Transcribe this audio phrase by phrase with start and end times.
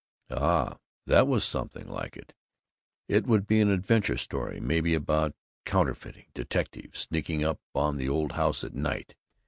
[0.31, 2.33] Ah, that was something like it!
[3.07, 8.31] It would be an adventure story, maybe about counterfeiting detectives sneaking up on the old
[8.31, 9.13] house at night.